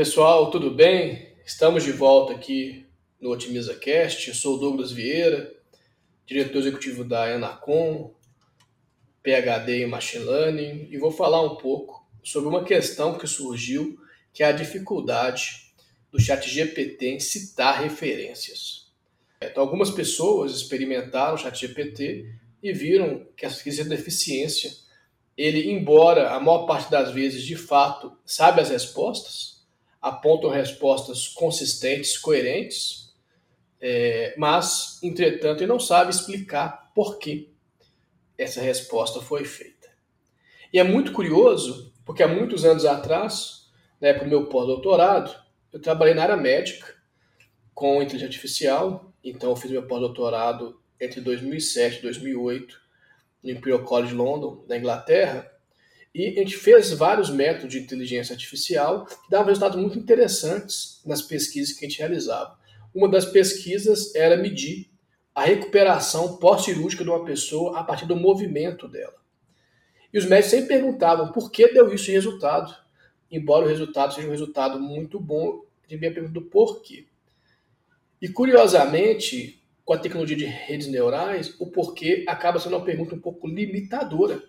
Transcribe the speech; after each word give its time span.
Pessoal, 0.00 0.50
tudo 0.50 0.70
bem? 0.70 1.28
Estamos 1.44 1.84
de 1.84 1.92
volta 1.92 2.32
aqui 2.32 2.86
no 3.20 3.28
Otimiza 3.28 3.74
Cast. 3.74 4.28
Eu 4.28 4.34
sou 4.34 4.56
o 4.56 4.58
Douglas 4.58 4.90
Vieira, 4.90 5.54
diretor 6.24 6.60
executivo 6.60 7.04
da 7.04 7.24
Anacom, 7.24 8.14
PhD 9.22 9.82
em 9.84 9.86
Machine 9.86 10.24
Learning, 10.24 10.88
e 10.90 10.96
vou 10.96 11.10
falar 11.10 11.42
um 11.42 11.56
pouco 11.56 12.08
sobre 12.24 12.48
uma 12.48 12.64
questão 12.64 13.18
que 13.18 13.26
surgiu, 13.26 14.00
que 14.32 14.42
é 14.42 14.46
a 14.46 14.52
dificuldade 14.52 15.70
do 16.10 16.18
chat 16.18 16.48
GPT 16.48 17.06
em 17.06 17.20
citar 17.20 17.82
referências. 17.82 18.90
Então, 19.42 19.62
algumas 19.62 19.90
pessoas 19.90 20.52
experimentaram 20.52 21.34
o 21.34 21.38
chat 21.38 21.60
GPT 21.60 22.24
e 22.62 22.72
viram 22.72 23.26
que 23.36 23.44
essa 23.44 23.84
deficiência, 23.84 24.70
ele, 25.36 25.70
embora 25.70 26.30
a 26.30 26.40
maior 26.40 26.64
parte 26.64 26.90
das 26.90 27.12
vezes, 27.12 27.44
de 27.44 27.54
fato, 27.54 28.16
sabe 28.24 28.62
as 28.62 28.70
respostas, 28.70 29.49
apontam 30.00 30.50
respostas 30.50 31.28
consistentes, 31.28 32.16
coerentes, 32.16 33.14
é, 33.80 34.34
mas, 34.36 34.98
entretanto, 35.02 35.60
ele 35.60 35.72
não 35.72 35.80
sabe 35.80 36.10
explicar 36.10 36.90
por 36.94 37.18
que 37.18 37.52
essa 38.36 38.60
resposta 38.60 39.20
foi 39.20 39.44
feita. 39.44 39.88
E 40.72 40.78
é 40.78 40.84
muito 40.84 41.12
curioso, 41.12 41.92
porque 42.04 42.22
há 42.22 42.28
muitos 42.28 42.64
anos 42.64 42.84
atrás, 42.84 43.70
na 44.00 44.08
época 44.08 44.24
do 44.24 44.30
meu 44.30 44.46
pós-doutorado, 44.46 45.34
eu 45.72 45.80
trabalhei 45.80 46.14
na 46.14 46.22
área 46.22 46.36
médica 46.36 46.94
com 47.74 48.02
inteligência 48.02 48.26
artificial, 48.26 49.12
então 49.22 49.50
eu 49.50 49.56
fiz 49.56 49.70
meu 49.70 49.86
pós-doutorado 49.86 50.80
entre 51.00 51.20
2007 51.20 51.98
e 51.98 52.02
2008 52.02 52.80
no 53.42 53.50
Imperial 53.50 53.82
College 53.84 54.14
London, 54.14 54.64
na 54.68 54.76
Inglaterra, 54.76 55.50
e 56.14 56.26
a 56.38 56.42
gente 56.42 56.56
fez 56.56 56.92
vários 56.92 57.30
métodos 57.30 57.70
de 57.70 57.78
inteligência 57.78 58.32
artificial 58.32 59.06
que 59.06 59.30
davam 59.30 59.46
resultados 59.46 59.80
muito 59.80 59.98
interessantes 59.98 61.00
nas 61.06 61.22
pesquisas 61.22 61.72
que 61.72 61.84
a 61.84 61.88
gente 61.88 61.98
realizava. 61.98 62.58
Uma 62.92 63.08
das 63.08 63.24
pesquisas 63.24 64.14
era 64.14 64.36
medir 64.36 64.90
a 65.32 65.44
recuperação 65.44 66.36
pós-cirúrgica 66.38 67.04
de 67.04 67.10
uma 67.10 67.24
pessoa 67.24 67.78
a 67.78 67.84
partir 67.84 68.06
do 68.06 68.16
movimento 68.16 68.88
dela. 68.88 69.14
E 70.12 70.18
os 70.18 70.26
médicos 70.26 70.50
sempre 70.50 70.68
perguntavam 70.68 71.30
por 71.30 71.50
que 71.50 71.72
deu 71.72 71.92
isso 71.94 72.10
resultado. 72.10 72.74
Embora 73.30 73.64
o 73.64 73.68
resultado 73.68 74.12
seja 74.12 74.26
um 74.26 74.32
resultado 74.32 74.80
muito 74.80 75.20
bom, 75.20 75.64
de 75.86 75.96
minha 75.96 76.12
pergunta 76.12 76.34
do 76.34 76.42
porquê. 76.42 77.06
E 78.20 78.28
curiosamente, 78.28 79.62
com 79.84 79.92
a 79.92 79.98
tecnologia 79.98 80.36
de 80.36 80.44
redes 80.44 80.88
neurais, 80.88 81.54
o 81.60 81.68
porquê 81.68 82.24
acaba 82.26 82.58
sendo 82.58 82.76
uma 82.76 82.84
pergunta 82.84 83.14
um 83.14 83.20
pouco 83.20 83.46
limitadora 83.46 84.42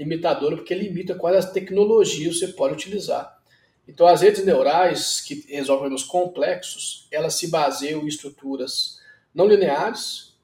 limitadora 0.00 0.56
porque 0.56 0.74
limita 0.74 1.14
quais 1.14 1.36
as 1.36 1.52
tecnologias 1.52 2.38
você 2.38 2.48
pode 2.48 2.72
utilizar. 2.72 3.38
Então, 3.86 4.06
as 4.06 4.22
redes 4.22 4.42
neurais 4.44 5.20
que 5.20 5.44
resolvem 5.48 5.82
problemas 5.82 6.02
complexos, 6.02 7.06
elas 7.10 7.34
se 7.34 7.48
baseiam 7.48 8.02
em 8.02 8.06
estruturas 8.06 8.98
não 9.34 9.46
lineares, 9.46 10.34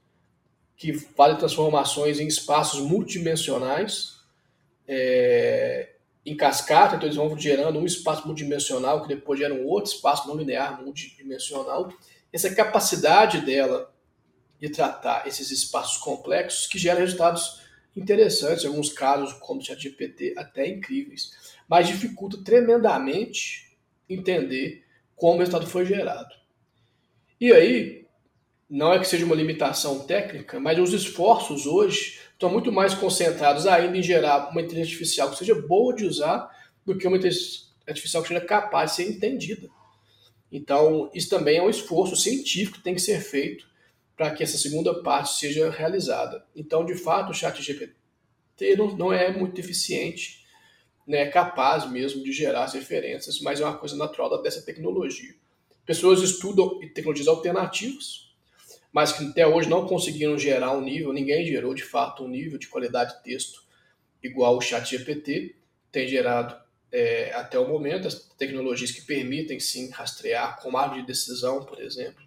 que 0.76 0.92
fazem 0.92 1.38
transformações 1.38 2.20
em 2.20 2.26
espaços 2.26 2.80
multidimensionais, 2.80 4.16
é, 4.86 5.94
em 6.24 6.36
cascata, 6.36 6.96
então 6.96 7.06
eles 7.06 7.16
vão 7.16 7.38
gerando 7.38 7.78
um 7.78 7.86
espaço 7.86 8.26
multidimensional 8.26 9.02
que 9.02 9.08
depois 9.08 9.40
gera 9.40 9.54
um 9.54 9.64
outro 9.64 9.90
espaço 9.90 10.28
não 10.28 10.36
linear 10.36 10.82
multidimensional. 10.82 11.90
Essa 12.30 12.54
capacidade 12.54 13.40
dela 13.40 13.90
de 14.60 14.68
tratar 14.68 15.26
esses 15.26 15.50
espaços 15.50 15.96
complexos 15.96 16.66
que 16.66 16.78
gera 16.78 17.00
resultados 17.00 17.65
interessantes, 17.96 18.64
em 18.64 18.68
alguns 18.68 18.92
casos, 18.92 19.32
como 19.34 19.60
o 19.60 19.64
ChatGPT, 19.64 20.34
até 20.36 20.68
incríveis, 20.68 21.32
mas 21.68 21.88
dificulta 21.88 22.38
tremendamente 22.44 23.76
entender 24.08 24.84
como 25.16 25.36
o 25.36 25.38
resultado 25.38 25.66
foi 25.66 25.86
gerado. 25.86 26.34
E 27.40 27.52
aí, 27.52 28.06
não 28.68 28.92
é 28.92 28.98
que 28.98 29.06
seja 29.06 29.24
uma 29.24 29.34
limitação 29.34 30.00
técnica, 30.00 30.60
mas 30.60 30.78
os 30.78 30.92
esforços 30.92 31.66
hoje 31.66 32.20
estão 32.32 32.50
muito 32.50 32.70
mais 32.70 32.94
concentrados 32.94 33.66
ainda 33.66 33.96
em 33.96 34.02
gerar 34.02 34.50
uma 34.50 34.60
inteligência 34.60 34.92
artificial 34.92 35.30
que 35.30 35.38
seja 35.38 35.54
boa 35.54 35.94
de 35.94 36.04
usar 36.04 36.50
do 36.84 36.96
que 36.96 37.06
uma 37.06 37.16
inteligência 37.16 37.66
artificial 37.86 38.22
que 38.22 38.28
seja 38.28 38.40
capaz 38.40 38.90
de 38.90 38.96
ser 38.96 39.10
entendida. 39.10 39.68
Então, 40.50 41.10
isso 41.14 41.28
também 41.28 41.58
é 41.58 41.62
um 41.62 41.70
esforço 41.70 42.16
científico 42.16 42.78
que 42.78 42.84
tem 42.84 42.94
que 42.94 43.00
ser 43.00 43.20
feito 43.20 43.66
para 44.16 44.30
que 44.30 44.42
essa 44.42 44.56
segunda 44.56 45.02
parte 45.02 45.34
seja 45.34 45.70
realizada. 45.70 46.44
Então, 46.54 46.84
de 46.84 46.94
fato, 46.94 47.30
o 47.30 47.34
chat 47.34 47.60
GPT 47.62 48.76
não, 48.76 48.96
não 48.96 49.12
é 49.12 49.30
muito 49.30 49.60
eficiente, 49.60 50.44
né, 51.06 51.18
é 51.18 51.26
capaz 51.26 51.88
mesmo 51.90 52.24
de 52.24 52.32
gerar 52.32 52.64
as 52.64 52.74
referências, 52.74 53.40
mas 53.40 53.60
é 53.60 53.64
uma 53.64 53.76
coisa 53.76 53.94
natural 53.96 54.42
dessa 54.42 54.62
tecnologia. 54.62 55.34
Pessoas 55.84 56.20
estudam 56.20 56.80
tecnologias 56.94 57.28
alternativas, 57.28 58.34
mas 58.92 59.12
que 59.12 59.26
até 59.26 59.46
hoje 59.46 59.68
não 59.68 59.86
conseguiram 59.86 60.38
gerar 60.38 60.72
um 60.72 60.80
nível, 60.80 61.12
ninguém 61.12 61.46
gerou 61.46 61.74
de 61.74 61.84
fato 61.84 62.24
um 62.24 62.28
nível 62.28 62.58
de 62.58 62.66
qualidade 62.66 63.16
de 63.16 63.22
texto 63.22 63.66
igual 64.22 64.56
o 64.56 64.60
chat 64.60 64.88
GPT 64.88 65.54
tem 65.92 66.08
gerado 66.08 66.56
é, 66.90 67.32
até 67.34 67.58
o 67.58 67.68
momento, 67.68 68.08
as 68.08 68.14
tecnologias 68.38 68.90
que 68.90 69.02
permitem 69.02 69.60
sim 69.60 69.90
rastrear, 69.90 70.58
árvore 70.74 71.00
de 71.02 71.06
decisão, 71.06 71.64
por 71.64 71.80
exemplo, 71.80 72.22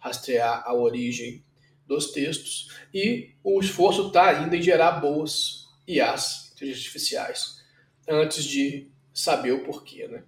rastrear 0.00 0.62
a 0.66 0.74
origem 0.74 1.44
dos 1.86 2.12
textos 2.12 2.68
e 2.92 3.34
o 3.42 3.60
esforço 3.60 4.08
está 4.08 4.28
ainda 4.28 4.56
em 4.56 4.62
gerar 4.62 4.92
boas 4.92 5.68
IAs, 5.86 6.52
inteligências 6.52 6.86
artificiais, 6.86 7.64
antes 8.08 8.44
de 8.44 8.90
saber 9.12 9.52
o 9.52 9.64
porquê, 9.64 10.06
né? 10.08 10.24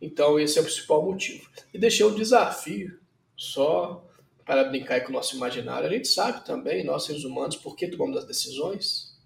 Então 0.00 0.38
esse 0.38 0.58
é 0.58 0.60
o 0.60 0.64
principal 0.64 1.02
motivo. 1.02 1.48
E 1.72 1.78
deixei 1.78 2.04
um 2.06 2.14
desafio 2.14 3.00
só 3.36 4.04
para 4.44 4.64
brincar 4.64 5.02
com 5.02 5.10
o 5.10 5.12
nosso 5.12 5.36
imaginário. 5.36 5.88
A 5.88 5.92
gente 5.92 6.08
sabe 6.08 6.44
também, 6.44 6.84
nós 6.84 7.04
seres 7.04 7.24
humanos, 7.24 7.56
por 7.56 7.76
que 7.76 7.88
tomamos 7.88 8.16
as 8.16 8.24
decisões? 8.24 9.18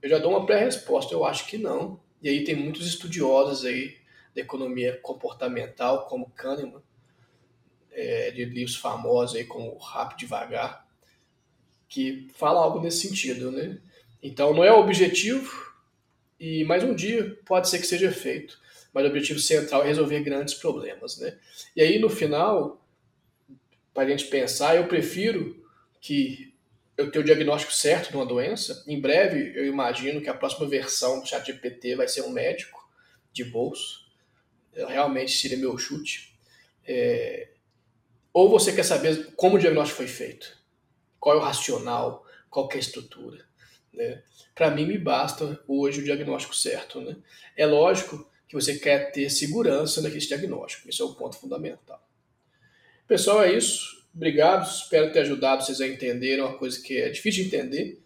Eu 0.00 0.10
já 0.10 0.18
dou 0.18 0.30
uma 0.30 0.46
pré-resposta, 0.46 1.14
eu 1.14 1.24
acho 1.24 1.46
que 1.46 1.58
não. 1.58 2.00
E 2.22 2.28
aí 2.28 2.44
tem 2.44 2.54
muitos 2.54 2.86
estudiosos 2.86 3.64
aí 3.64 3.96
da 4.34 4.40
economia 4.40 4.98
comportamental, 5.02 6.06
como 6.06 6.30
Kahneman, 6.30 6.82
é, 7.92 8.30
de 8.30 8.44
livros 8.44 8.76
famosos 8.76 9.36
aí 9.36 9.44
como 9.44 9.76
Rápido 9.78 10.18
Devagar, 10.18 10.86
que 11.88 12.28
fala 12.34 12.60
algo 12.60 12.80
nesse 12.80 13.08
sentido, 13.08 13.50
né? 13.50 13.78
Então 14.22 14.54
não 14.54 14.64
é 14.64 14.72
o 14.72 14.80
objetivo, 14.80 15.72
e 16.38 16.64
mais 16.64 16.82
um 16.82 16.94
dia 16.94 17.38
pode 17.44 17.68
ser 17.68 17.78
que 17.78 17.86
seja 17.86 18.10
feito, 18.10 18.58
mas 18.92 19.04
o 19.04 19.08
objetivo 19.08 19.38
central 19.38 19.82
é 19.82 19.86
resolver 19.86 20.20
grandes 20.20 20.54
problemas, 20.54 21.18
né? 21.18 21.36
E 21.76 21.82
aí 21.82 21.98
no 21.98 22.08
final, 22.08 22.84
para 23.92 24.04
a 24.04 24.08
gente 24.08 24.26
pensar, 24.26 24.76
eu 24.76 24.86
prefiro 24.86 25.62
que 26.00 26.52
eu 26.96 27.10
tenha 27.10 27.22
o 27.22 27.26
diagnóstico 27.26 27.72
certo 27.72 28.10
de 28.10 28.16
uma 28.16 28.26
doença. 28.26 28.84
Em 28.86 29.00
breve, 29.00 29.52
eu 29.56 29.66
imagino 29.66 30.20
que 30.20 30.28
a 30.28 30.34
próxima 30.34 30.68
versão 30.68 31.20
do 31.20 31.26
ChatGPT 31.26 31.96
vai 31.96 32.06
ser 32.06 32.22
um 32.22 32.30
médico 32.30 32.88
de 33.32 33.44
bolso. 33.44 34.06
Eu, 34.74 34.88
realmente 34.88 35.32
seria 35.32 35.56
meu 35.56 35.76
chute. 35.78 36.36
É, 36.84 37.48
ou 38.32 38.48
você 38.48 38.72
quer 38.72 38.84
saber 38.84 39.34
como 39.36 39.56
o 39.56 39.58
diagnóstico 39.58 39.98
foi 39.98 40.06
feito, 40.06 40.56
qual 41.20 41.36
é 41.36 41.38
o 41.38 41.42
racional, 41.42 42.26
qual 42.50 42.68
é 42.72 42.76
a 42.76 42.80
estrutura. 42.80 43.44
Né? 43.92 44.22
Para 44.54 44.70
mim, 44.70 44.86
me 44.86 44.98
basta 44.98 45.60
hoje 45.68 46.00
o 46.00 46.04
diagnóstico 46.04 46.54
certo. 46.54 47.00
Né? 47.00 47.16
É 47.56 47.66
lógico 47.66 48.28
que 48.48 48.54
você 48.54 48.78
quer 48.78 49.12
ter 49.12 49.30
segurança 49.30 50.00
naquele 50.00 50.26
diagnóstico, 50.26 50.88
esse 50.88 51.00
é 51.00 51.04
o 51.04 51.14
ponto 51.14 51.36
fundamental. 51.36 52.02
Pessoal, 53.06 53.42
é 53.42 53.52
isso. 53.52 54.02
Obrigado, 54.14 54.68
espero 54.68 55.10
ter 55.10 55.20
ajudado 55.20 55.64
vocês 55.64 55.80
a 55.80 55.86
entenderem 55.86 56.44
uma 56.44 56.58
coisa 56.58 56.80
que 56.82 56.98
é 56.98 57.08
difícil 57.08 57.44
de 57.44 57.48
entender, 57.48 58.02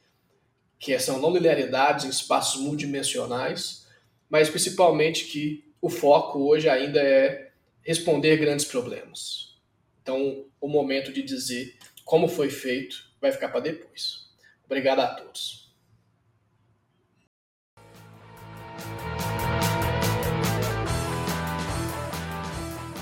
que 0.79 0.97
são 1.01 1.21
não 1.21 1.33
linearidades 1.33 2.05
em 2.05 2.09
espaços 2.09 2.61
multidimensionais, 2.61 3.89
mas 4.29 4.49
principalmente 4.49 5.25
que 5.25 5.65
o 5.81 5.89
foco 5.89 6.49
hoje 6.49 6.69
ainda 6.69 7.01
é 7.01 7.51
responder 7.83 8.37
grandes 8.37 8.65
problemas. 8.65 9.56
Então, 10.07 10.47
o 10.61 10.69
momento 10.69 11.13
de 11.13 11.21
dizer 11.21 11.77
como 12.05 12.29
foi 12.29 12.49
feito 12.49 13.11
vai 13.21 13.33
ficar 13.33 13.49
para 13.49 13.59
depois. 13.59 14.31
Obrigado 14.65 15.01
a 15.01 15.09
todos. 15.09 15.56